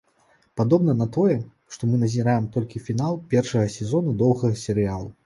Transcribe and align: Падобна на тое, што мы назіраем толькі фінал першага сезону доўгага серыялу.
Падобна 0.59 0.93
на 1.01 1.05
тое, 1.17 1.35
што 1.75 1.89
мы 1.89 1.99
назіраем 2.05 2.47
толькі 2.55 2.81
фінал 2.87 3.21
першага 3.35 3.69
сезону 3.77 4.15
доўгага 4.23 4.55
серыялу. 4.65 5.13